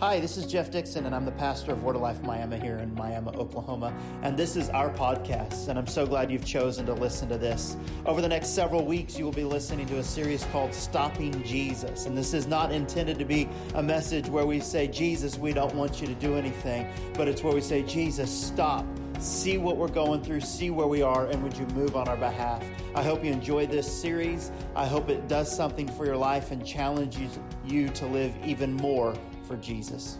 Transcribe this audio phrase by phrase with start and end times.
[0.00, 2.76] Hi, this is Jeff Dixon, and I'm the pastor of Word of Life Miami here
[2.76, 3.92] in Miami, Oklahoma.
[4.22, 7.76] And this is our podcast, and I'm so glad you've chosen to listen to this.
[8.06, 12.06] Over the next several weeks, you will be listening to a series called Stopping Jesus.
[12.06, 15.74] And this is not intended to be a message where we say, Jesus, we don't
[15.74, 18.86] want you to do anything, but it's where we say, Jesus, stop.
[19.18, 22.16] See what we're going through, see where we are, and would you move on our
[22.16, 22.64] behalf?
[22.94, 24.52] I hope you enjoy this series.
[24.76, 29.16] I hope it does something for your life and challenges you to live even more
[29.48, 30.18] for Jesus.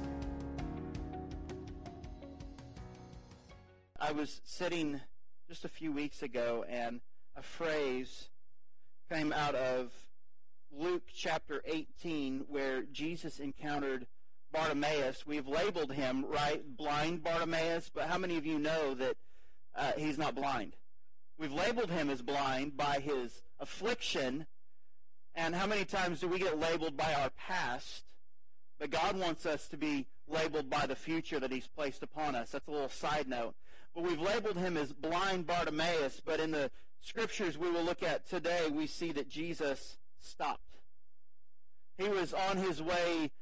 [4.00, 5.02] I was sitting
[5.46, 7.00] just a few weeks ago, and
[7.36, 8.30] a phrase
[9.12, 9.92] came out of
[10.72, 14.06] Luke chapter 18 where Jesus encountered
[14.50, 15.26] Bartimaeus.
[15.26, 19.16] We've labeled him, right, blind Bartimaeus, but how many of you know that
[19.76, 20.74] uh, he's not blind?
[21.38, 24.46] We've labeled him as blind by his affliction,
[25.34, 28.07] and how many times do we get labeled by our past?
[28.78, 32.50] But God wants us to be labeled by the future that he's placed upon us.
[32.50, 33.54] That's a little side note.
[33.94, 38.28] But we've labeled him as blind Bartimaeus, but in the scriptures we will look at
[38.28, 40.62] today, we see that Jesus stopped.
[41.96, 43.32] He was on his way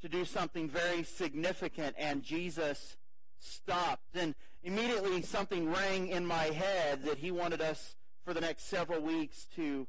[0.00, 2.96] to do something very significant, and Jesus
[3.38, 4.16] stopped.
[4.16, 9.00] And immediately something rang in my head that he wanted us for the next several
[9.00, 9.86] weeks to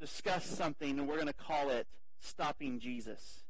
[0.00, 1.86] discuss something, and we're going to call it
[2.18, 3.41] Stopping Jesus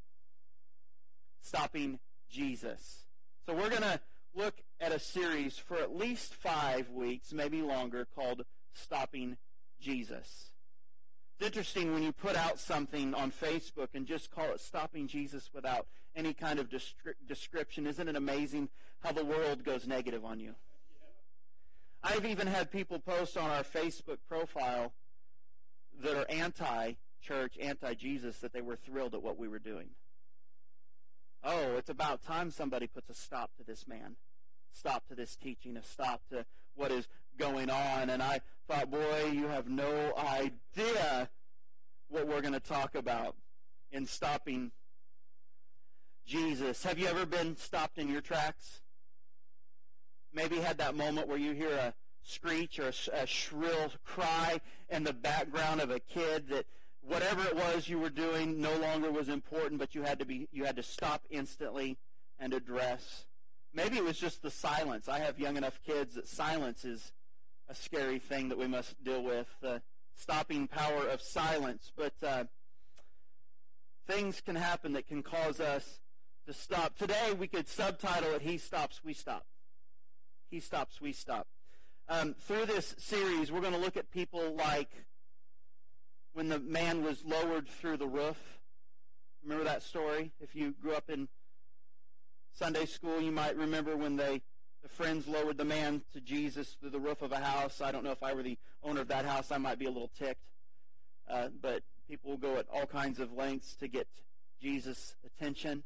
[1.42, 1.98] stopping
[2.30, 3.04] Jesus.
[3.44, 4.00] So we're going to
[4.34, 9.36] look at a series for at least five weeks, maybe longer, called Stopping
[9.80, 10.52] Jesus.
[11.36, 15.50] It's interesting when you put out something on Facebook and just call it Stopping Jesus
[15.52, 16.68] without any kind of
[17.26, 17.86] description.
[17.86, 18.68] Isn't it amazing
[19.00, 20.54] how the world goes negative on you?
[22.02, 24.92] I've even had people post on our Facebook profile
[26.02, 29.90] that are anti church, anti Jesus, that they were thrilled at what we were doing.
[31.44, 34.16] Oh, it's about time somebody puts a stop to this man,
[34.70, 36.44] stop to this teaching, a stop to
[36.76, 37.08] what is
[37.38, 38.10] going on.
[38.10, 41.28] And I thought, boy, you have no idea
[42.08, 43.34] what we're going to talk about
[43.90, 44.70] in stopping
[46.24, 46.84] Jesus.
[46.84, 48.82] Have you ever been stopped in your tracks?
[50.32, 55.12] Maybe had that moment where you hear a screech or a, shrill cry in the
[55.12, 56.66] background of a kid that
[57.06, 60.48] whatever it was you were doing no longer was important, but you had to be
[60.52, 61.98] you had to stop instantly
[62.38, 63.24] and address.
[63.74, 65.08] Maybe it was just the silence.
[65.08, 67.12] I have young enough kids that silence is
[67.68, 69.46] a scary thing that we must deal with.
[69.60, 69.82] The
[70.14, 72.44] stopping power of silence, but uh,
[74.06, 76.00] things can happen that can cause us
[76.46, 76.98] to stop.
[76.98, 79.46] Today we could subtitle it "He stops, we stop."
[80.50, 81.46] He stops, we stop.
[82.10, 84.90] Um, through this series, we're going to look at people like
[86.42, 88.36] when the man was lowered through the roof.
[89.44, 90.32] Remember that story?
[90.40, 91.28] If you grew up in
[92.52, 94.42] Sunday school, you might remember when they
[94.82, 97.80] the friends lowered the man to Jesus through the roof of a house.
[97.80, 99.90] I don't know if I were the owner of that house, I might be a
[99.90, 100.42] little ticked.
[101.30, 104.08] Uh, but people will go at all kinds of lengths to get
[104.60, 105.84] Jesus' attention.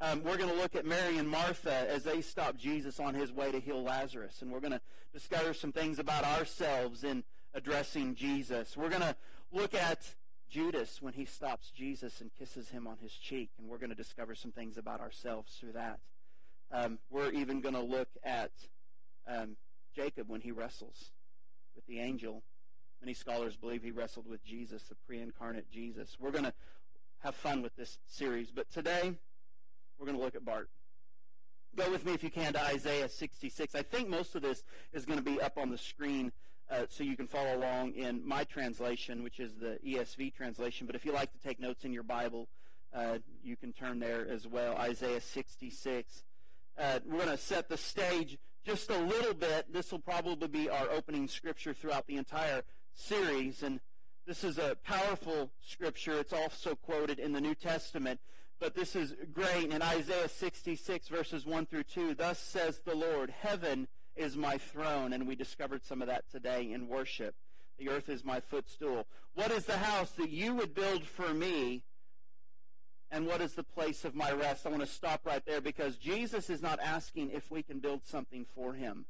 [0.00, 3.30] Um, we're going to look at Mary and Martha as they stop Jesus on his
[3.30, 4.40] way to heal Lazarus.
[4.40, 4.80] And we're going to
[5.12, 8.74] discover some things about ourselves in addressing Jesus.
[8.74, 9.14] We're going to
[9.52, 10.14] look at
[10.50, 13.96] Judas when he stops Jesus and kisses him on his cheek, and we're going to
[13.96, 15.98] discover some things about ourselves through that.
[16.72, 18.50] Um, we're even going to look at
[19.26, 19.56] um,
[19.94, 21.10] Jacob when he wrestles
[21.74, 22.42] with the angel.
[23.00, 26.16] Many scholars believe he wrestled with Jesus, the pre-incarnate Jesus.
[26.18, 26.54] We're going to
[27.20, 29.14] have fun with this series, but today
[29.98, 30.68] we're going to look at Bart.
[31.76, 33.74] Go with me if you can to Isaiah 66.
[33.74, 36.32] I think most of this is going to be up on the screen
[36.70, 40.86] uh, so you can follow along in my translation, which is the ESV translation.
[40.86, 42.48] But if you like to take notes in your Bible,
[42.94, 44.76] uh, you can turn there as well.
[44.76, 46.22] Isaiah 66.
[46.78, 49.72] Uh, we're going to set the stage just a little bit.
[49.72, 52.62] This will probably be our opening scripture throughout the entire
[52.94, 53.62] series.
[53.62, 53.80] And
[54.26, 56.18] this is a powerful scripture.
[56.18, 58.20] It's also quoted in the New Testament.
[58.60, 59.70] But this is great.
[59.70, 63.88] In Isaiah 66, verses 1 through 2, Thus says the Lord, Heaven
[64.18, 65.12] is my throne.
[65.12, 67.34] And we discovered some of that today in worship.
[67.78, 69.06] The earth is my footstool.
[69.34, 71.84] What is the house that you would build for me?
[73.10, 74.66] And what is the place of my rest?
[74.66, 78.04] I want to stop right there because Jesus is not asking if we can build
[78.04, 79.06] something for him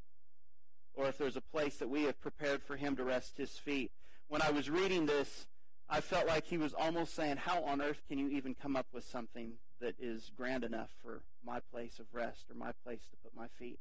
[0.95, 3.91] or if there's a place that we have prepared for him to rest his feet.
[4.29, 5.47] When I was reading this,
[5.89, 8.87] I felt like he was almost saying, How on earth can you even come up
[8.93, 13.17] with something that is grand enough for my place of rest or my place to
[13.23, 13.79] put my feet?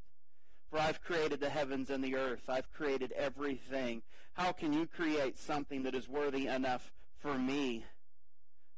[0.70, 2.42] For I've created the heavens and the earth.
[2.48, 4.02] I've created everything.
[4.34, 7.84] How can you create something that is worthy enough for me?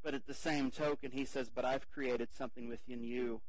[0.02, 3.40] But at the same token, he says, But I've created something within you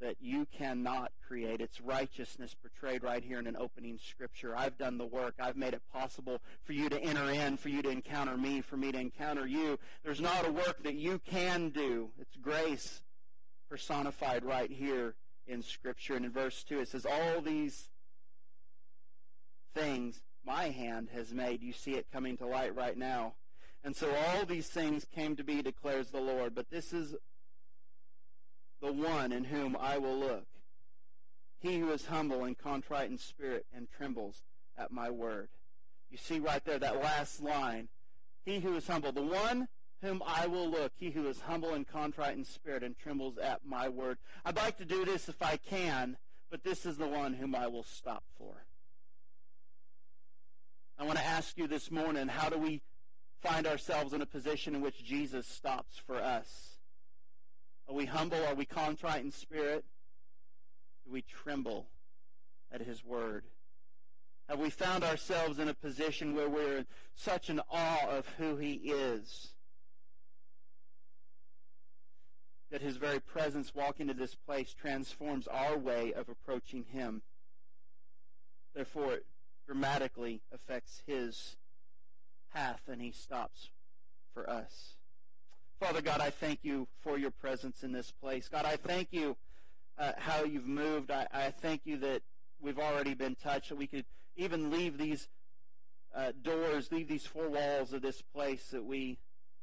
[0.00, 1.60] that you cannot create.
[1.60, 4.54] It's righteousness portrayed right here in an opening scripture.
[4.56, 5.34] I've done the work.
[5.40, 8.76] I've made it possible for you to enter in, for you to encounter me, for
[8.76, 9.78] me to encounter you.
[10.04, 12.10] There's not a work that you can do.
[12.20, 13.02] It's grace
[13.70, 15.14] personified right here
[15.46, 16.14] in scripture.
[16.14, 17.88] And in verse 2 it says, All these
[19.74, 21.62] things my hand has made.
[21.62, 23.34] You see it coming to light right now.
[23.82, 26.54] And so all these things came to be, declares the Lord.
[26.54, 27.14] But this is
[28.80, 30.46] the one in whom I will look.
[31.58, 34.42] He who is humble and contrite in spirit and trembles
[34.76, 35.48] at my word.
[36.10, 37.88] You see right there, that last line.
[38.44, 39.68] He who is humble, the one
[40.04, 43.64] whom I will look, he who is humble and contrite in spirit and trembles at
[43.64, 44.18] my word.
[44.44, 46.18] I'd like to do this if I can,
[46.50, 48.66] but this is the one whom I will stop for.
[50.98, 52.82] I want to ask you this morning, how do we
[53.42, 56.76] find ourselves in a position in which Jesus stops for us?
[57.88, 58.44] Are we humble?
[58.44, 59.86] Are we contrite in spirit?
[61.06, 61.86] Do we tremble
[62.70, 63.44] at his word?
[64.50, 68.56] Have we found ourselves in a position where we're in such an awe of who
[68.56, 69.53] he is
[72.74, 77.22] that his very presence walking to this place transforms our way of approaching him?
[78.74, 79.26] Therefore, it
[79.64, 81.54] dramatically affects his
[82.52, 83.68] path and he stops
[84.32, 84.94] for us.
[85.78, 88.48] Father God, I thank you for your presence in this place.
[88.48, 89.36] God, I thank you
[89.96, 91.12] uh, how you've moved.
[91.12, 92.22] I, I, thank you that
[92.60, 94.04] we've already been touched, that we could
[94.36, 95.28] even leave these
[96.12, 99.18] uh, doors, leave these four walls of this place that we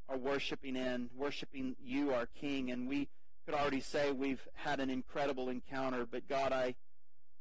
[0.08, 2.70] are worshiping in, worshiping you, our King.
[2.70, 3.08] And we
[3.44, 6.06] could already say we've had an incredible encounter.
[6.06, 6.74] But God, I,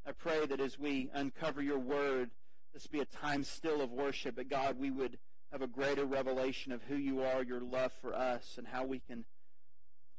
[0.06, 2.32] I pray that as we uncover your word,
[2.74, 4.36] this be a time still of worship.
[4.36, 5.18] But God, we would
[5.52, 9.00] have a greater revelation of who you are, your love for us, and how we
[9.00, 9.26] can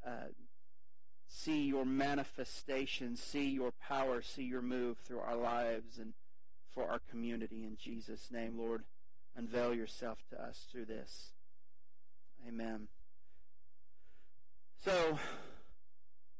[0.07, 0.29] uh,
[1.27, 6.13] see your manifestation, see your power, see your move through our lives and
[6.75, 7.65] for our community.
[7.65, 8.83] In Jesus' name, Lord,
[9.35, 11.33] unveil yourself to us through this.
[12.47, 12.89] Amen.
[14.85, 15.19] So,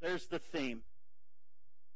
[0.01, 0.83] there's the theme.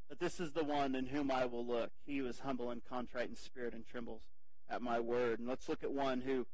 [0.08, 1.90] That this is the one in whom I will look.
[2.06, 4.22] He who is humble and contrite in spirit and trembles
[4.70, 5.40] at my word.
[5.40, 6.46] And let's look at one who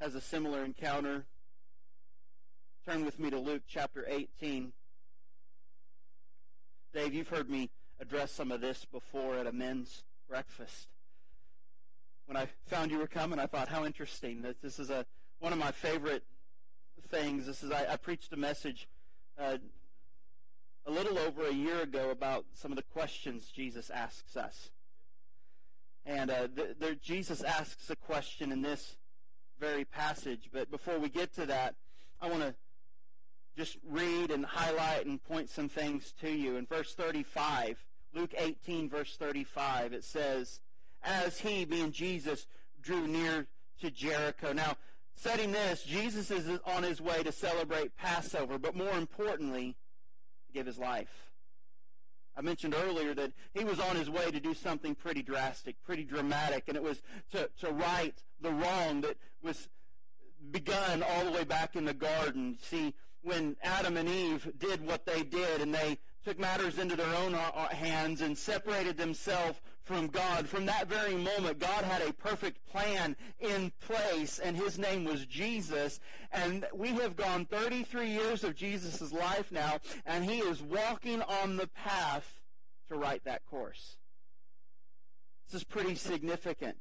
[0.00, 1.24] has a similar encounter.
[2.86, 4.72] Turn with me to Luke chapter 18.
[6.94, 7.70] Dave, you've heard me
[8.00, 10.86] address some of this before at a men's breakfast.
[12.26, 14.42] When I found you were coming, I thought, how interesting.
[14.42, 15.04] That this is a
[15.40, 16.22] one of my favorite
[17.12, 17.46] things.
[17.46, 18.88] This is I, I preached a message
[19.38, 19.58] uh,
[20.86, 24.70] a little over a year ago about some of the questions Jesus asks us.
[26.06, 28.96] And uh, the, the, Jesus asks a question in this
[29.60, 30.48] very passage.
[30.52, 31.74] But before we get to that,
[32.20, 32.54] I want to
[33.58, 36.56] just read and highlight and point some things to you.
[36.56, 37.84] In verse 35,
[38.14, 40.60] Luke 18, verse 35, it says,
[41.02, 42.46] As he, being Jesus,
[42.80, 43.46] drew near
[43.82, 44.54] to Jericho.
[44.54, 44.76] Now,
[45.14, 49.76] setting this, Jesus is on his way to celebrate Passover, but more importantly,
[50.46, 51.08] to give his life.
[52.36, 56.04] I mentioned earlier that he was on his way to do something pretty drastic, pretty
[56.04, 59.68] dramatic, and it was to, to right the wrong that was
[60.50, 62.56] begun all the way back in the garden.
[62.62, 67.14] See, when Adam and Eve did what they did and they took matters into their
[67.16, 70.48] own uh, uh, hands and separated themselves from God.
[70.48, 75.26] From that very moment, God had a perfect plan in place, and his name was
[75.26, 76.00] Jesus.
[76.30, 81.56] And we have gone 33 years of Jesus' life now, and he is walking on
[81.56, 82.40] the path
[82.88, 83.96] to write that course.
[85.46, 86.76] This is pretty significant.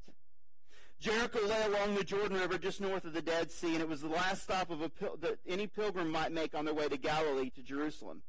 [0.99, 4.01] Jericho lay along the Jordan River just north of the Dead Sea, and it was
[4.01, 7.49] the last stop of pil- that any pilgrim might make on their way to Galilee
[7.49, 8.21] to Jerusalem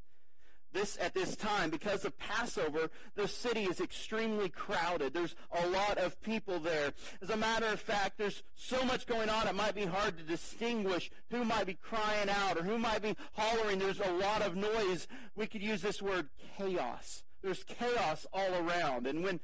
[0.73, 5.15] this at this time because of Passover, the city is extremely crowded.
[5.15, 6.93] There's a lot of people there.
[7.21, 10.25] As a matter of fact, there's so much going on it might be hard to
[10.25, 13.79] distinguish who might be crying out or who might be hollering.
[13.79, 15.07] There's a lot of noise.
[15.37, 17.25] We could use this word chaos.
[17.43, 19.07] There's chaos all around.
[19.07, 19.41] And when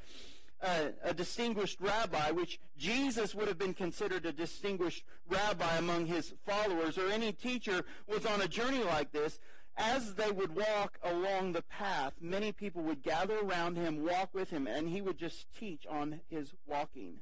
[0.62, 6.35] uh, a distinguished rabbi, which Jesus would have been considered a distinguished rabbi among his
[6.47, 9.38] followers, or any teacher was on a journey like this,
[9.78, 14.50] as they would walk along the path, many people would gather around him, walk with
[14.50, 17.18] him, and he would just teach on his walking.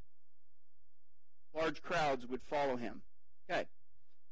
[1.55, 3.03] Large crowds would follow him.
[3.49, 3.67] Okay.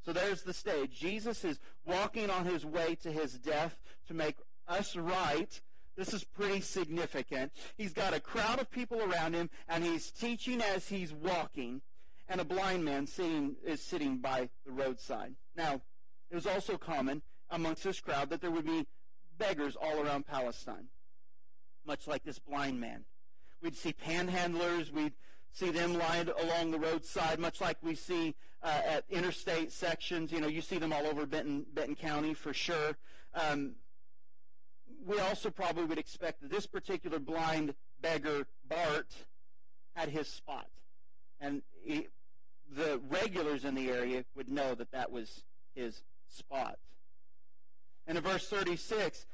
[0.04, 0.99] So there's the stage.
[0.99, 3.76] Jesus is walking on his way to his death
[4.09, 5.61] to make us right.
[5.97, 7.52] This is pretty significant.
[7.76, 11.83] He's got a crowd of people around him, and he's teaching as he's walking,
[12.28, 15.35] and a blind man sitting, is sitting by the roadside.
[15.57, 15.83] Now,
[16.31, 18.87] it was also common amongst this crowd that there would be
[19.39, 20.89] beggars all around Palestine.
[21.87, 23.05] much like this blind man.
[23.61, 24.91] We'd see panhandlers.
[24.91, 25.13] We'd
[25.53, 30.33] see them lined along the roadside, much like we see uh, at interstate sections.
[30.33, 32.97] You know, you see them all over Benton, Benton County for sure.
[33.35, 33.75] Um,
[35.07, 39.13] we also probably would expect that this particular blind beggar, Bart,
[39.95, 40.69] had his spot.
[41.41, 42.09] And he,
[42.75, 46.79] the regulars in the area would know that that was his spot.
[48.07, 49.27] And in verse 36,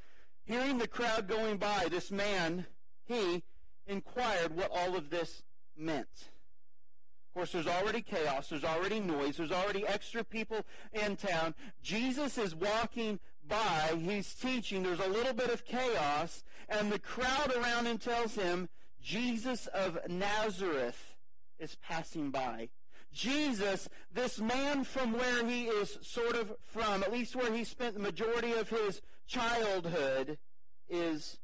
[0.44, 2.66] hearing the crowd going by, this man,
[3.04, 3.42] he
[3.86, 5.42] inquired what all of this
[5.76, 6.30] meant.
[7.28, 11.54] Of course, there's already chaos, there's already noise, there's already extra people in town.
[11.82, 17.54] Jesus is walking by, he's teaching, there's a little bit of chaos, and the crowd
[17.56, 18.68] around him tells him,
[19.00, 21.14] Jesus of Nazareth
[21.58, 22.68] is passing by.
[23.12, 27.94] Jesus, this man from where he is sort of from, at least where he spent
[27.94, 30.38] the majority of his childhood,
[30.88, 31.38] is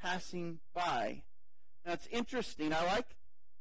[0.00, 1.22] passing by.
[1.84, 2.72] Now it's interesting.
[2.72, 3.16] I like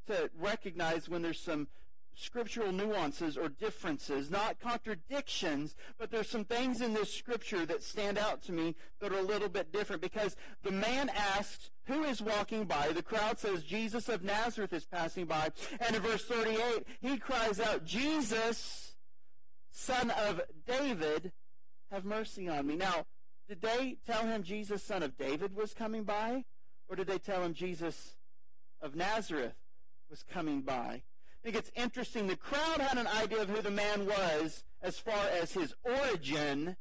[0.07, 1.67] to recognize when there's some
[2.19, 8.17] scriptural nuances or differences, not contradictions, but there's some things in this scripture that stand
[8.17, 12.21] out to me that are a little bit different because the man asks, who is
[12.21, 12.89] walking by?
[12.89, 15.49] The crowd says, Jesus of Nazareth is passing by.
[15.79, 18.95] And in verse 38, he cries out, Jesus,
[19.71, 21.31] son of David,
[21.91, 22.75] have mercy on me.
[22.75, 23.05] Now,
[23.47, 26.43] did they tell him Jesus, son of David, was coming by?
[26.87, 28.15] Or did they tell him Jesus
[28.81, 29.55] of Nazareth
[30.09, 31.01] was coming by?
[31.39, 32.27] I think it's interesting.
[32.27, 36.75] The crowd had an idea of who the man was as far as his origin,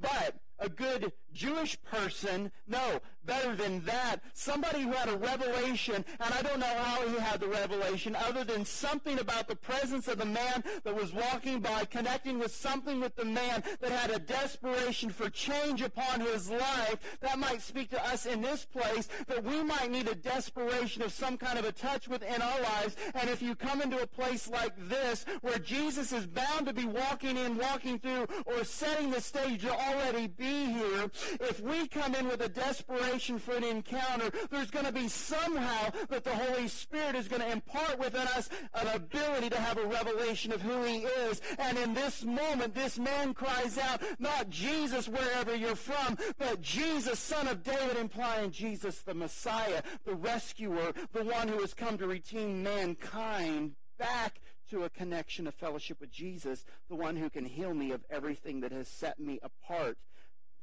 [0.00, 2.52] but a good Jewish person.
[2.68, 4.20] No, better than that.
[4.32, 8.44] Somebody who had a revelation, and I don't know how he had the revelation, other
[8.44, 13.00] than something about the presence of the man that was walking by, connecting with something
[13.00, 17.18] with the man that had a desperation for change upon his life.
[17.20, 21.12] That might speak to us in this place, that we might need a desperation of
[21.12, 22.96] some kind of a touch within our lives.
[23.14, 26.84] And if you come into a place like this, where Jesus is bound to be
[26.84, 32.14] walking in, walking through, or setting the stage to already be here, if we come
[32.14, 36.68] in with a desperation for an encounter, there's going to be somehow that the Holy
[36.68, 40.82] Spirit is going to impart within us an ability to have a revelation of who
[40.82, 41.40] He is.
[41.58, 47.18] And in this moment, this man cries out, not Jesus wherever you're from, but Jesus,
[47.18, 52.06] Son of David, implying Jesus the Messiah, the rescuer, the one who has come to
[52.06, 57.72] redeem mankind back to a connection of fellowship with Jesus, the one who can heal
[57.72, 59.96] me of everything that has set me apart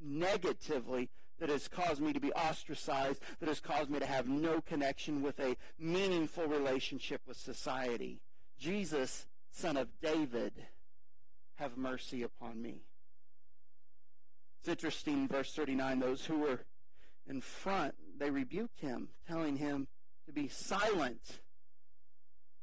[0.00, 1.08] negatively
[1.38, 5.22] that has caused me to be ostracized, that has caused me to have no connection
[5.22, 8.20] with a meaningful relationship with society.
[8.58, 10.52] Jesus, son of David,
[11.56, 12.82] have mercy upon me.
[14.60, 16.60] It's interesting, verse 39, those who were
[17.28, 19.88] in front, they rebuked him, telling him
[20.26, 21.40] to be silent.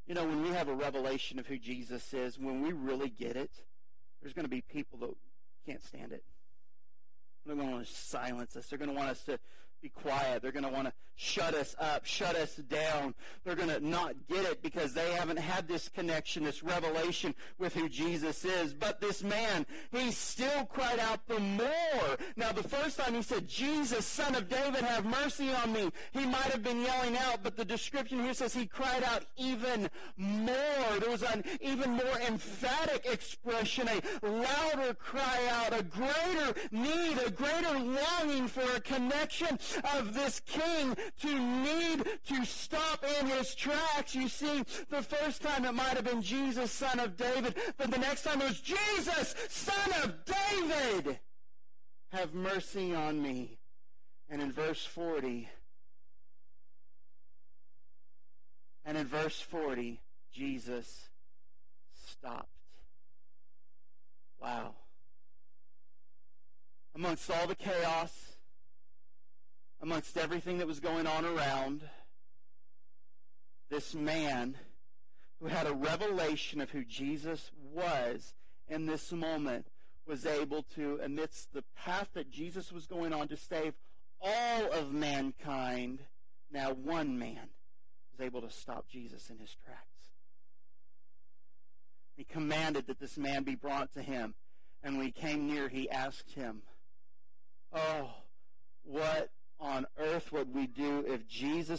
[0.08, 3.36] You know, when we have a revelation of who Jesus is, when we really get
[3.36, 3.51] it,
[4.22, 5.16] there's going to be people that
[5.66, 6.24] can't stand it.
[7.45, 8.67] They're going to silence us.
[8.67, 9.39] They're going to want us to
[9.82, 10.42] be quiet.
[10.42, 13.14] They're going to want to shut us up, shut us down.
[13.44, 17.74] They're going to not get it because they haven't had this connection, this revelation with
[17.74, 18.74] who Jesus is.
[18.74, 22.18] But this man, he still cried out the more.
[22.36, 25.92] Now, the first time he said, Jesus, son of David, have mercy on me.
[26.12, 29.90] He might have been yelling out, but the description here says he cried out even
[30.18, 31.00] more.
[31.00, 37.30] There was an even more emphatic expression, a louder cry out, a greater need, a
[37.30, 39.58] greater longing for a connection
[39.96, 44.16] of this king to need to stop in his tracks.
[44.16, 48.00] You see, the first time it might have been Jesus, son of David, but the
[48.00, 51.20] next time it was Jesus, son of David.
[52.10, 53.58] Have mercy on me.
[54.30, 55.50] And in verse 40,
[58.86, 60.00] and in verse 40,
[60.32, 61.10] Jesus
[61.94, 62.48] stopped.
[64.42, 64.74] Wow.
[66.96, 68.31] Amongst all the chaos,
[69.82, 71.82] amongst everything that was going on around,
[73.70, 74.56] this man
[75.40, 78.34] who had a revelation of who Jesus was
[78.68, 79.68] in this moment
[80.06, 83.74] was able to, amidst the path that Jesus was going on to save
[84.22, 86.00] all of mankind,
[86.52, 87.50] now one man
[88.12, 89.82] was able to stop Jesus in his tracks.
[92.16, 94.36] He commanded that this man be brought to him.
[94.84, 96.62] And when he came near, he asked him,
[97.74, 98.10] Oh,
[98.84, 101.28] what on earth would we do if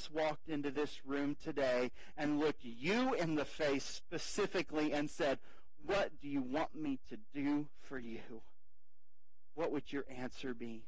[0.02, 5.38] Jesus walked into this room today and looked you in the face specifically and said,
[5.86, 8.42] What do you want me to do for you?
[9.54, 10.82] What would your answer be?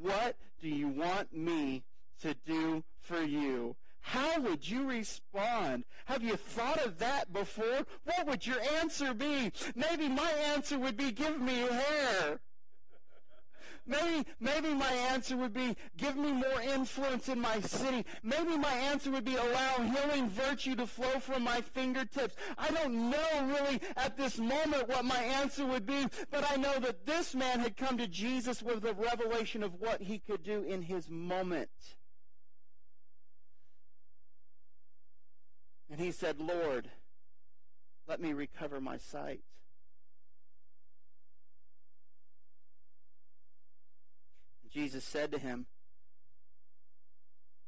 [0.00, 1.82] What do you want me
[2.22, 3.76] to do for you?
[4.00, 5.84] How would you respond?
[6.06, 7.86] Have you thought of that before?
[8.04, 9.52] What would your answer be?
[9.74, 12.40] Maybe my answer would be, give me hair.
[13.86, 18.04] Maybe, maybe my answer would be, give me more influence in my city.
[18.22, 22.36] Maybe my answer would be, allow healing virtue to flow from my fingertips.
[22.56, 26.78] I don't know really at this moment what my answer would be, but I know
[26.80, 30.62] that this man had come to Jesus with a revelation of what he could do
[30.62, 31.70] in his moment.
[35.90, 36.88] And he said, Lord,
[38.06, 39.40] let me recover my sight.
[44.72, 45.66] Jesus said to him,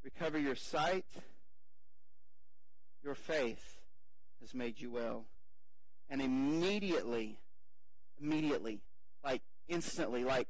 [0.05, 1.05] Recover your sight.
[3.05, 3.79] Your faith
[4.41, 5.25] has made you well.
[6.11, 7.39] And immediately,
[8.21, 8.81] immediately,
[9.25, 10.49] like instantly, like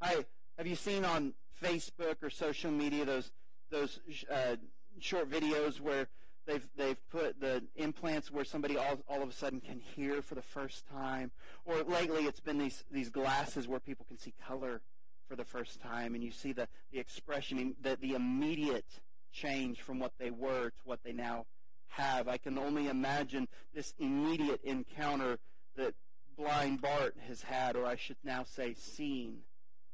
[0.00, 0.24] I
[0.58, 3.30] have you seen on Facebook or social media those
[3.70, 3.98] those
[4.30, 4.56] uh,
[5.00, 6.08] short videos where
[6.46, 10.34] They've they've put the implants where somebody all, all of a sudden can hear for
[10.34, 11.30] the first time.
[11.64, 14.82] Or lately it's been these these glasses where people can see color
[15.26, 18.84] for the first time and you see the, the expression the, the immediate
[19.32, 21.46] change from what they were to what they now
[21.88, 22.28] have.
[22.28, 25.38] I can only imagine this immediate encounter
[25.76, 25.94] that
[26.36, 29.38] blind Bart has had, or I should now say seen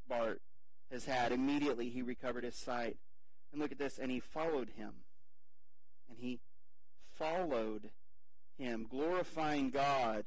[0.09, 0.40] Bart
[0.90, 1.33] has had.
[1.33, 2.97] Immediately he recovered his sight.
[3.52, 4.92] And look at this, and he followed him
[6.20, 6.38] he
[7.18, 7.90] followed
[8.58, 10.24] him, glorifying God.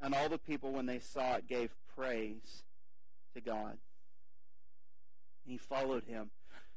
[0.00, 2.62] And all the people, when they saw it, gave praise
[3.34, 3.78] to God.
[5.44, 6.30] And he followed him.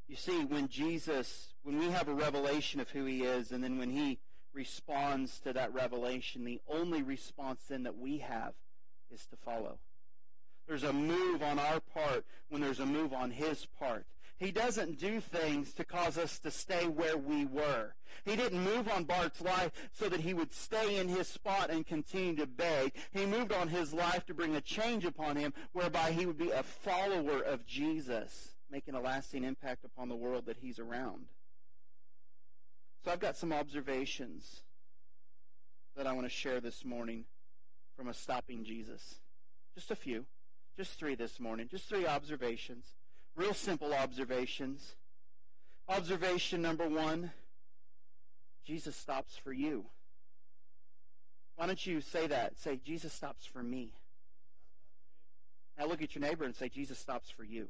[0.08, 3.78] You see, when Jesus, when we have a revelation of who he is, and then
[3.78, 4.18] when he
[4.54, 8.54] responds to that revelation, the only response then that we have
[9.14, 9.78] is to follow.
[10.68, 14.06] There's a move on our part when there's a move on his part.
[14.40, 17.94] He doesn't do things to cause us to stay where we were.
[18.24, 21.86] He didn't move on Bart's life so that he would stay in his spot and
[21.86, 22.94] continue to beg.
[23.12, 26.52] He moved on his life to bring a change upon him whereby he would be
[26.52, 31.26] a follower of Jesus, making a lasting impact upon the world that he's around.
[33.04, 34.62] So I've got some observations
[35.98, 37.26] that I want to share this morning
[37.98, 39.16] from a stopping Jesus.
[39.76, 40.26] Just a few.
[40.78, 41.68] Just three this morning.
[41.70, 42.86] Just three observations.
[43.40, 44.96] Real simple observations.
[45.88, 47.32] Observation number one
[48.66, 49.86] Jesus stops for you.
[51.56, 52.60] Why don't you say that?
[52.60, 53.92] Say, Jesus stops for me.
[55.78, 57.70] Now look at your neighbor and say, Jesus stops for you.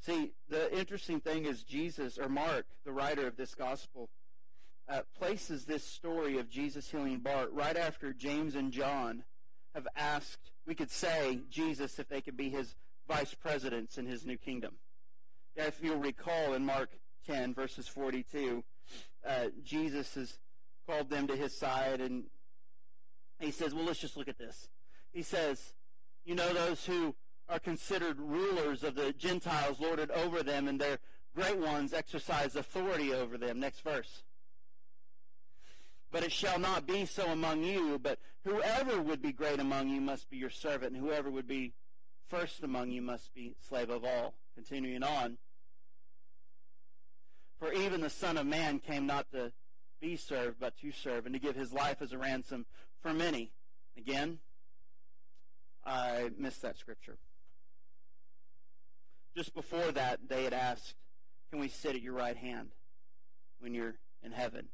[0.00, 4.08] See, the interesting thing is Jesus, or Mark, the writer of this gospel,
[4.88, 9.24] uh, places this story of Jesus healing Bart right after James and John
[9.74, 12.74] have asked, we could say, Jesus if they could be his
[13.08, 14.74] vice presidents in his new kingdom.
[15.56, 16.90] If you'll recall in Mark
[17.26, 18.64] 10, verses 42,
[19.26, 20.38] uh, Jesus has
[20.86, 22.24] called them to his side and
[23.38, 24.68] he says, well, let's just look at this.
[25.12, 25.72] He says,
[26.24, 27.14] you know, those who
[27.48, 30.98] are considered rulers of the Gentiles lorded over them, and their
[31.34, 33.60] great ones exercise authority over them.
[33.60, 34.22] Next verse.
[36.12, 40.00] But it shall not be so among you, but whoever would be great among you
[40.00, 41.72] must be your servant, and whoever would be
[42.28, 44.34] first among you must be slave of all.
[44.54, 45.38] Continuing on.
[47.58, 49.52] For even the Son of Man came not to
[50.00, 52.66] be served, but to serve, and to give his life as a ransom
[53.00, 53.50] for many.
[53.96, 54.38] Again,
[55.84, 57.16] I missed that scripture.
[59.34, 60.94] Just before that, they had asked,
[61.50, 62.72] Can we sit at your right hand
[63.60, 64.68] when you're in heaven?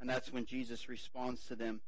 [0.00, 1.80] And that's when Jesus responds to them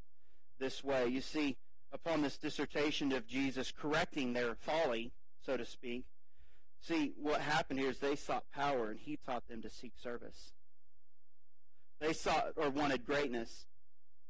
[0.58, 1.06] this way.
[1.08, 1.56] You see,
[1.92, 5.12] upon this dissertation of Jesus correcting their folly,
[5.44, 6.04] so to speak,
[6.80, 10.52] see, what happened here is they sought power and he taught them to seek service.
[12.00, 13.66] They sought or wanted greatness.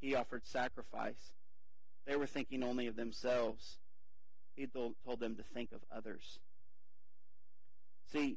[0.00, 1.32] He offered sacrifice.
[2.06, 3.78] They were thinking only of themselves.
[4.54, 6.38] He told them to think of others.
[8.12, 8.36] See,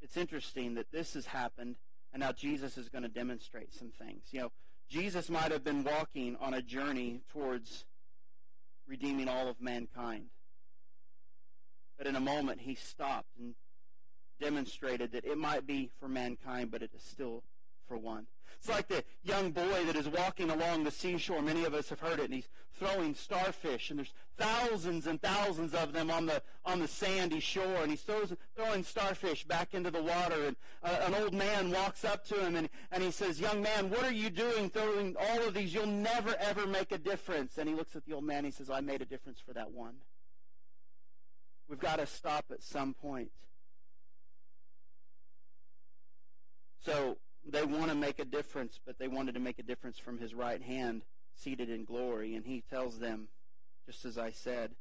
[0.00, 1.76] it's interesting that this has happened
[2.14, 4.28] and now Jesus is going to demonstrate some things.
[4.30, 4.52] You know,
[4.88, 7.84] Jesus might have been walking on a journey towards
[8.86, 10.26] redeeming all of mankind.
[11.98, 13.56] But in a moment, he stopped and
[14.40, 17.42] demonstrated that it might be for mankind, but it is still
[17.88, 18.26] for one.
[18.58, 21.42] It's like the young boy that is walking along the seashore.
[21.42, 25.74] Many of us have heard it, and he's throwing starfish, and there's thousands and thousands
[25.74, 29.90] of them on the on the sandy shore, and he's throws, throwing starfish back into
[29.90, 30.46] the water.
[30.46, 33.90] And uh, an old man walks up to him, and, and he says, "Young man,
[33.90, 35.72] what are you doing throwing all of these?
[35.72, 38.52] You'll never ever make a difference." And he looks at the old man, and he
[38.52, 39.94] says, "I made a difference for that one."
[41.68, 43.30] We've got to stop at some point.
[46.84, 50.18] So they want to make a difference, but they wanted to make a difference from
[50.18, 51.02] his right hand,
[51.34, 52.34] seated in glory.
[52.34, 53.28] And he tells them,
[53.86, 54.72] just as I said,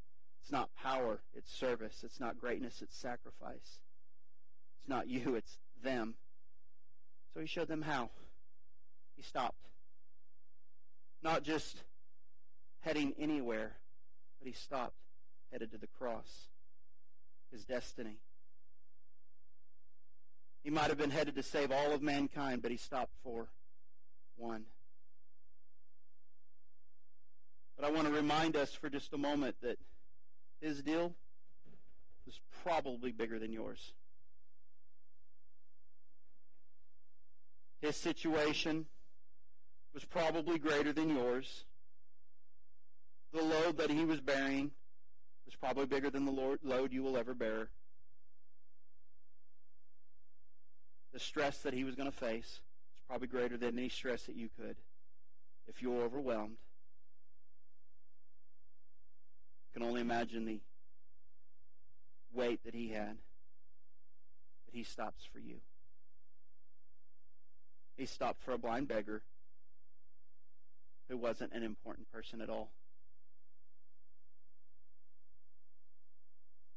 [0.42, 2.02] it's not power, it's service.
[2.04, 3.80] It's not greatness, it's sacrifice.
[4.80, 6.16] It's not you, it's them.
[7.34, 8.10] So he showed them how.
[9.16, 9.68] He stopped.
[11.22, 11.84] Not just
[12.82, 13.74] heading anywhere,
[14.40, 14.98] but he stopped,
[15.52, 16.48] headed to the cross,
[17.52, 18.18] his destiny.
[20.64, 23.48] He might have been headed to save all of mankind, but he stopped for
[24.38, 24.64] one.
[27.76, 29.78] But I want to remind us for just a moment that
[30.62, 31.14] his deal
[32.26, 33.92] was probably bigger than yours.
[37.82, 38.86] His situation
[39.94, 41.66] was probably greater than yours.
[43.34, 44.72] The load that he was bearing
[45.46, 47.68] was probably bigger than the load you will ever bear.
[51.14, 52.60] The stress that he was going to face is
[53.08, 54.76] probably greater than any stress that you could
[55.68, 56.58] if you were overwhelmed.
[59.74, 60.60] You can only imagine the
[62.34, 63.18] weight that he had.
[64.66, 65.58] But he stops for you.
[67.96, 69.22] He stopped for a blind beggar
[71.10, 72.72] who wasn't an important person at all.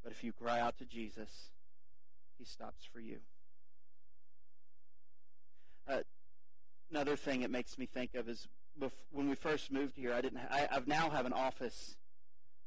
[0.03, 1.49] But if you cry out to Jesus,
[2.39, 3.17] he stops for you.
[5.89, 6.01] Uh,
[6.91, 8.49] another thing it makes me think of is
[9.11, 10.41] when we first moved here, I didn't.
[10.51, 11.97] I, I've now have an office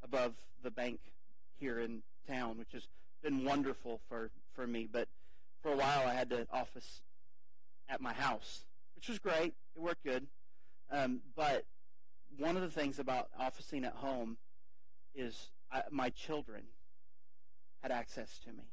[0.03, 0.99] above the bank
[1.59, 2.87] here in town, which has
[3.21, 4.87] been wonderful for for me.
[4.91, 5.07] But
[5.61, 7.01] for a while, I had the office
[7.87, 8.61] at my house,
[8.95, 9.53] which was great.
[9.75, 10.27] It worked good.
[10.91, 11.65] Um, but
[12.37, 14.37] one of the things about officing at home
[15.13, 16.63] is I, my children
[17.81, 18.63] had access to me.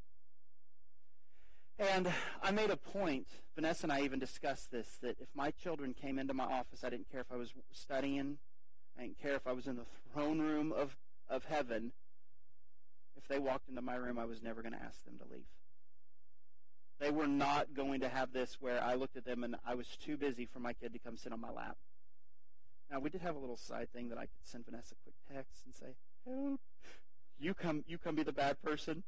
[1.79, 2.11] And
[2.43, 6.19] I made a point, Vanessa and I even discussed this, that if my children came
[6.19, 8.39] into my office, I didn't care if I was studying,
[8.99, 10.97] I didn't care if I was in the throne room of,
[11.29, 11.93] of heaven.
[13.17, 15.45] If they walked into my room, I was never going to ask them to leave.
[16.99, 19.87] They were not going to have this where I looked at them and I was
[20.03, 21.77] too busy for my kid to come sit on my lap.
[22.91, 25.17] Now we did have a little side thing that I could send Vanessa a quick
[25.31, 26.61] text and say, "Help!
[27.39, 29.03] You come, you come be the bad person."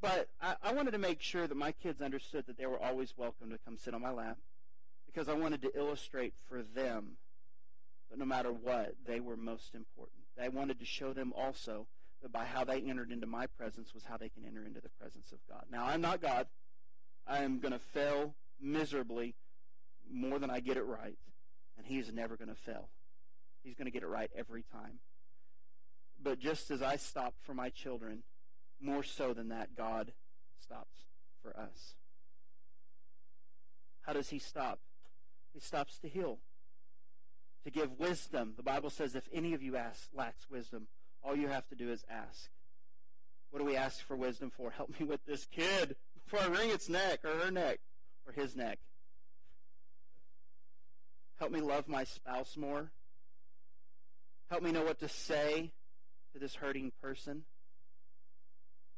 [0.00, 3.14] But I, I wanted to make sure that my kids understood that they were always
[3.16, 4.38] welcome to come sit on my lap
[5.06, 7.16] because I wanted to illustrate for them
[8.10, 10.18] that no matter what, they were most important.
[10.40, 11.86] I wanted to show them also
[12.22, 14.90] that by how they entered into my presence was how they can enter into the
[15.00, 15.64] presence of God.
[15.70, 16.46] Now, I'm not God.
[17.26, 19.34] I am going to fail miserably
[20.10, 21.16] more than I get it right,
[21.76, 22.88] and He's never going to fail.
[23.64, 25.00] He's going to get it right every time.
[26.22, 28.22] But just as I stopped for my children,
[28.80, 30.12] more so than that, God
[30.60, 30.96] stops
[31.42, 31.94] for us.
[34.02, 34.78] How does he stop?
[35.52, 36.38] He stops to heal,
[37.64, 38.54] to give wisdom.
[38.56, 40.86] The Bible says if any of you lacks wisdom,
[41.24, 42.50] all you have to do is ask.
[43.50, 44.70] What do we ask for wisdom for?
[44.70, 47.78] Help me with this kid before I wring its neck or her neck
[48.26, 48.78] or his neck.
[51.38, 52.90] Help me love my spouse more.
[54.50, 55.72] Help me know what to say
[56.32, 57.44] to this hurting person.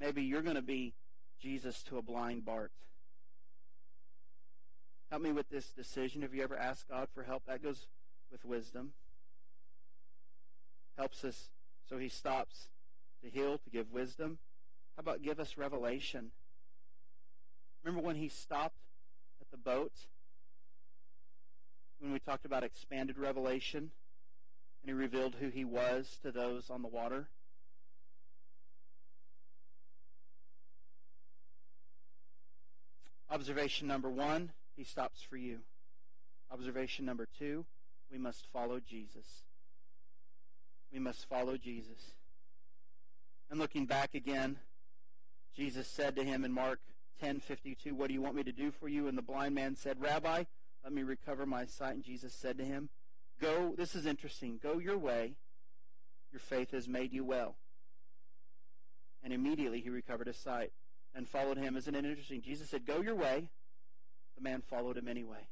[0.01, 0.95] Maybe you're going to be
[1.41, 2.73] Jesus to a blind Bart.
[5.11, 6.23] Help me with this decision.
[6.23, 7.45] Have you ever asked God for help?
[7.47, 7.87] That goes
[8.31, 8.93] with wisdom.
[10.97, 11.49] Helps us
[11.89, 12.69] so he stops
[13.23, 14.39] to heal, to give wisdom.
[14.97, 16.31] How about give us revelation?
[17.83, 18.81] Remember when he stopped
[19.41, 19.93] at the boat?
[22.01, 23.91] When we talked about expanded revelation?
[24.83, 27.29] And he revealed who he was to those on the water?
[33.31, 35.59] Observation number one, he stops for you.
[36.51, 37.67] Observation number two,
[38.11, 39.43] we must follow Jesus.
[40.93, 42.15] We must follow Jesus.
[43.51, 44.57] And looking back again,
[45.55, 46.81] Jesus said to him in Mark
[47.21, 50.01] 10:52, "What do you want me to do for you?" And the blind man said,
[50.01, 50.45] "Rabbi,
[50.83, 52.89] let me recover my sight." And Jesus said to him,
[53.41, 54.59] "Go, this is interesting.
[54.59, 55.37] Go your way.
[56.31, 57.57] Your faith has made you well."
[59.23, 60.73] And immediately he recovered his sight
[61.15, 61.77] and followed him.
[61.77, 62.43] Isn't it interesting?
[62.43, 63.49] Jesus said, Go your way.
[64.37, 65.49] The man followed him anyway.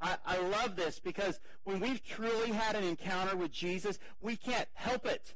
[0.00, 4.68] I, I love this because when we've truly had an encounter with Jesus, we can't
[4.74, 5.34] help it.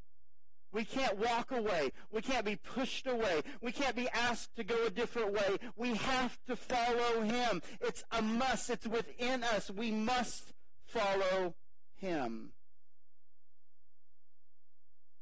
[0.73, 1.93] We can't walk away.
[2.11, 3.43] We can't be pushed away.
[3.61, 5.59] We can't be asked to go a different way.
[5.77, 7.63] We have to follow him.
[7.81, 8.71] It's a must.
[8.71, 9.71] It's within us.
[9.71, 10.53] We must
[10.87, 11.55] follow
[11.95, 12.51] him.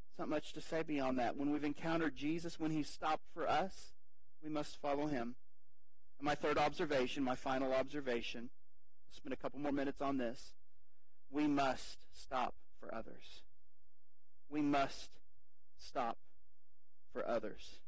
[0.09, 1.37] It's not much to say beyond that.
[1.37, 3.92] When we've encountered Jesus, when he stopped for us,
[4.43, 5.35] we must follow him.
[6.19, 8.51] And my third observation, my final observation,
[9.09, 10.53] I'll spend a couple more minutes on this.
[11.31, 13.43] We must stop for others.
[14.51, 15.11] We must
[15.79, 16.19] stop
[17.13, 17.79] for others.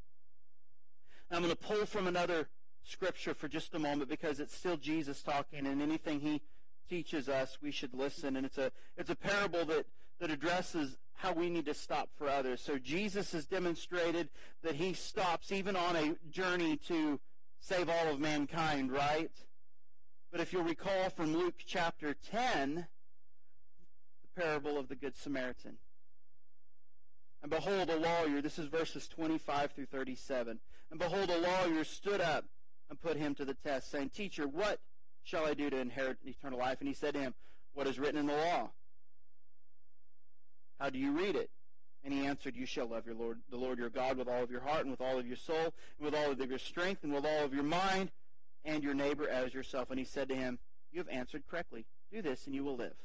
[1.31, 2.49] I'm going to pull from another
[2.85, 6.43] scripture for just a moment because it's still Jesus talking, and anything he
[6.89, 8.37] teaches us, we should listen.
[8.37, 9.87] And it's a it's a parable that
[10.21, 12.61] that addresses how we need to stop for others.
[12.61, 14.29] So Jesus has demonstrated
[14.63, 17.21] that he stops even on a journey to
[17.61, 19.31] save all of mankind, right?
[20.31, 22.87] But if you'll recall from Luke chapter 10,
[24.35, 25.77] the parable of the Good Samaritan.
[27.43, 30.59] And behold, a lawyer, this is verses 25 through 37.
[30.91, 32.47] And behold, a lawyer stood up
[32.89, 34.81] and put him to the test, saying, Teacher, what
[35.23, 36.79] shall I do to inherit eternal life?
[36.81, 37.35] And he said to him,
[37.75, 38.71] What is written in the law?
[40.79, 41.51] How do you read it?
[42.05, 44.51] And he answered, You shall love your Lord, the Lord your God with all of
[44.51, 47.13] your heart and with all of your soul and with all of your strength and
[47.13, 48.11] with all of your mind
[48.65, 49.91] and your neighbor as yourself.
[49.91, 50.59] And he said to him,
[50.93, 51.87] You have answered correctly.
[52.13, 52.97] Do this and you will live.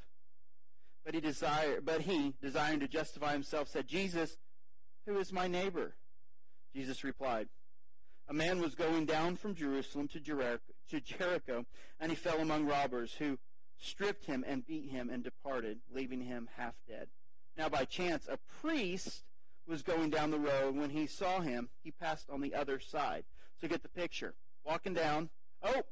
[1.06, 4.38] But he desired, but he, desiring to justify himself, said, Jesus,
[5.06, 5.96] who is my neighbor?
[6.76, 7.48] Jesus replied,
[8.28, 11.66] A man was going down from Jerusalem to Jericho,
[12.00, 13.40] and he fell among robbers who
[13.80, 17.08] stripped him and beat him and departed, leaving him half dead.
[17.60, 19.24] Now, by chance, a priest
[19.68, 20.78] was going down the road.
[20.78, 23.26] When he saw him, he passed on the other side.
[23.60, 24.34] So get the picture.
[24.64, 25.30] Walking down.
[25.62, 25.84] Oh!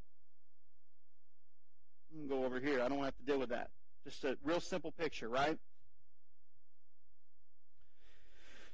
[2.10, 2.80] I'm going to go over here.
[2.80, 3.68] I don't have to deal with that.
[4.02, 5.58] Just a real simple picture, right?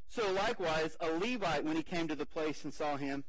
[0.09, 3.25] So likewise, a Levite, when he came to the place and saw him,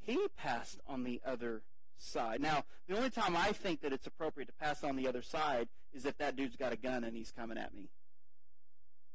[0.00, 1.60] he passed on the other
[1.98, 2.40] side.
[2.40, 5.68] Now, the only time I think that it's appropriate to pass on the other side
[5.92, 7.90] is if that dude's got a gun and he's coming at me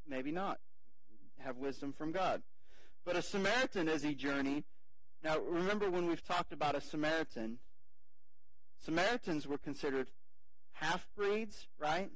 [0.08, 0.60] maybe not.
[1.40, 2.42] Have wisdom from God.
[3.06, 4.64] But a Samaritan, as he journeyed,
[5.24, 7.60] now remember when we've talked about a Samaritan,
[8.80, 10.08] Samaritans were considered
[10.74, 12.12] half breeds, right?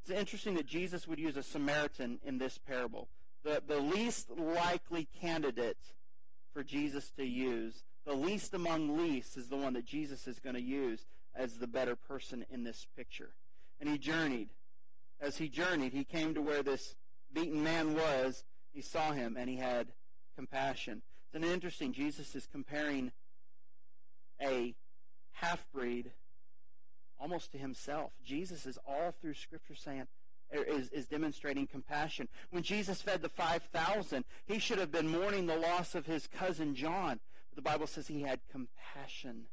[0.00, 3.08] It's interesting that Jesus would use a Samaritan in this parable.
[3.42, 5.78] The, the least likely candidate
[6.52, 10.54] for Jesus to use, the least among least, is the one that Jesus is going
[10.54, 13.30] to use as the better person in this picture.
[13.80, 14.50] And he journeyed
[15.24, 16.94] as he journeyed, he came to where this
[17.32, 18.44] beaten man was.
[18.72, 19.88] He saw him and he had
[20.36, 21.02] compassion.
[21.26, 21.92] It's an interesting.
[21.92, 23.12] Jesus is comparing
[24.40, 24.74] a
[25.32, 26.10] half breed
[27.18, 28.12] almost to himself.
[28.24, 30.06] Jesus is all through Scripture saying,
[30.54, 32.28] er, is, is demonstrating compassion.
[32.50, 36.74] When Jesus fed the 5,000, he should have been mourning the loss of his cousin
[36.74, 37.20] John.
[37.50, 39.44] But the Bible says he had compassion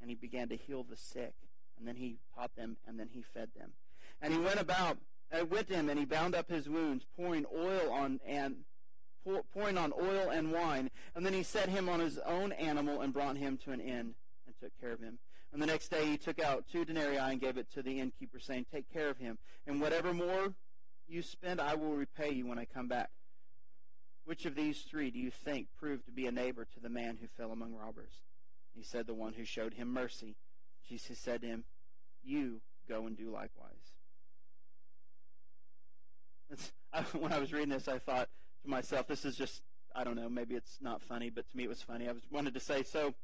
[0.00, 1.34] and he began to heal the sick.
[1.78, 3.72] And then he taught them and then he fed them.
[4.22, 4.98] And he went about
[5.32, 8.56] uh, with him, and he bound up his wounds, pouring oil on and
[9.24, 10.90] pour, pouring on oil and wine.
[11.14, 14.14] And then he set him on his own animal and brought him to an inn
[14.46, 15.18] and took care of him.
[15.52, 18.38] And the next day he took out two denarii and gave it to the innkeeper,
[18.38, 20.54] saying, Take care of him, and whatever more
[21.08, 23.10] you spend, I will repay you when I come back.
[24.24, 27.18] Which of these three do you think proved to be a neighbor to the man
[27.20, 28.12] who fell among robbers?
[28.74, 30.36] He said, The one who showed him mercy.
[30.88, 31.64] Jesus said to him,
[32.22, 33.91] You go and do likewise.
[36.92, 38.28] I, when I was reading this, I thought
[38.62, 39.62] to myself, this is just,
[39.94, 42.08] I don't know, maybe it's not funny, but to me it was funny.
[42.08, 43.14] I was wanted to say, so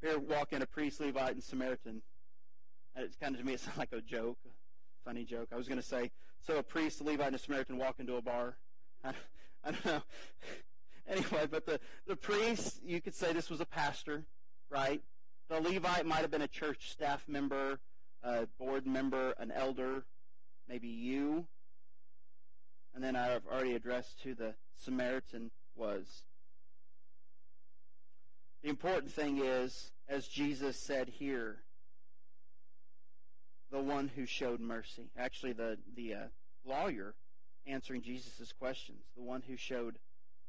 [0.00, 2.02] here walk in a priest, Levite, and Samaritan.
[2.94, 5.48] And it's kind of to me, it like a joke, a funny joke.
[5.52, 6.10] I was going to say,
[6.46, 8.56] so a priest, a Levite, and a Samaritan walk into a bar.
[9.04, 9.12] I,
[9.64, 10.02] I don't know.
[11.08, 14.24] anyway, but the, the priest, you could say this was a pastor,
[14.70, 15.00] right?
[15.48, 17.78] The Levite might have been a church staff member,
[18.24, 20.04] a board member, an elder,
[20.68, 21.46] maybe you.
[22.94, 26.22] And then I've already addressed who the Samaritan was.
[28.62, 31.58] The important thing is, as Jesus said here,
[33.70, 35.10] the one who showed mercy.
[35.18, 36.18] Actually, the, the uh,
[36.64, 37.14] lawyer
[37.66, 39.96] answering Jesus' questions, the one who showed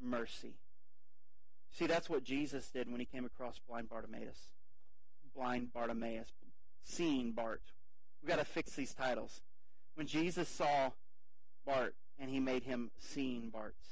[0.01, 0.55] mercy.
[1.71, 4.49] See, that's what Jesus did when he came across blind Bartimaeus.
[5.35, 6.29] Blind Bartimaeus.
[6.83, 7.61] Seeing Bart.
[8.21, 9.41] We've got to fix these titles.
[9.95, 10.91] When Jesus saw
[11.65, 13.85] Bart, and he made him seeing Barts.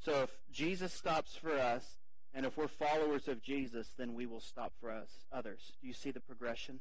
[0.00, 1.96] So if Jesus stops for us,
[2.34, 5.72] and if we're followers of Jesus, then we will stop for us, others.
[5.80, 6.80] Do you see the progression?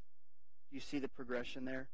[0.69, 1.87] Do you see the progression there?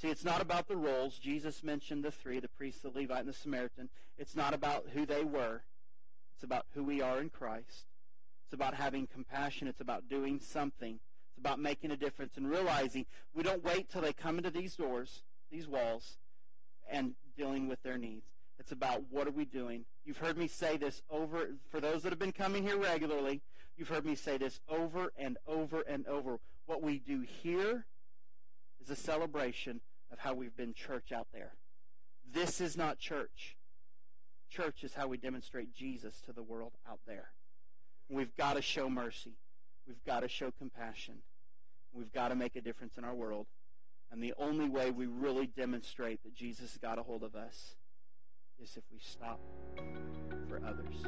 [0.00, 1.18] See, it's not about the roles.
[1.18, 3.88] Jesus mentioned the three, the priest, the Levite, and the Samaritan.
[4.16, 5.62] It's not about who they were.
[6.34, 7.86] It's about who we are in Christ.
[8.44, 9.66] It's about having compassion.
[9.66, 11.00] It's about doing something
[11.38, 14.74] It's about making a difference and realizing we don't wait till they come into these
[14.74, 15.22] doors,
[15.52, 16.18] these walls,
[16.90, 18.26] and dealing with their needs.
[18.58, 19.84] It's about what are we doing.
[20.04, 23.40] You've heard me say this over, for those that have been coming here regularly,
[23.76, 26.40] you've heard me say this over and over and over.
[26.66, 27.86] What we do here
[28.80, 31.52] is a celebration of how we've been church out there.
[32.28, 33.56] This is not church.
[34.50, 37.28] Church is how we demonstrate Jesus to the world out there.
[38.08, 39.36] We've got to show mercy.
[39.88, 41.14] We've got to show compassion.
[41.94, 43.46] We've got to make a difference in our world.
[44.12, 47.74] And the only way we really demonstrate that Jesus got a hold of us
[48.62, 49.40] is if we stop
[50.48, 51.04] for others.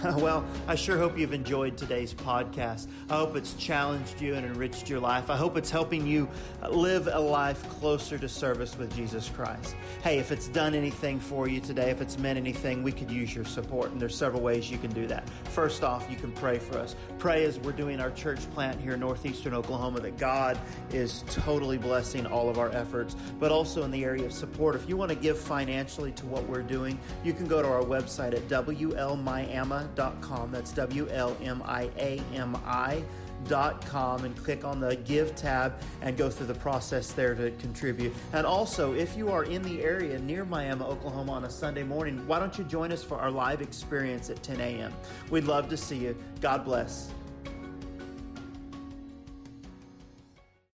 [0.16, 2.86] well, I sure hope you've enjoyed today's podcast.
[3.10, 5.28] I hope it's challenged you and enriched your life.
[5.28, 6.26] I hope it's helping you
[6.70, 9.76] live a life closer to service with Jesus Christ.
[10.02, 13.34] Hey, if it's done anything for you today, if it's meant anything, we could use
[13.34, 15.28] your support, and there's several ways you can do that.
[15.44, 16.96] First off, you can pray for us.
[17.18, 20.58] Pray as we're doing our church plant here in northeastern Oklahoma that God
[20.92, 24.76] is totally blessing all of our efforts, but also in the area of support.
[24.76, 27.82] If you want to give financially to what we're doing, you can go to our
[27.82, 33.02] website at WLMiami.com That's W L M I A M I
[33.48, 37.50] dot com and click on the give tab and go through the process there to
[37.52, 38.12] contribute.
[38.32, 42.26] And also, if you are in the area near Miami, Oklahoma on a Sunday morning,
[42.26, 44.92] why don't you join us for our live experience at 10 a.m.?
[45.30, 46.16] We'd love to see you.
[46.40, 47.10] God bless.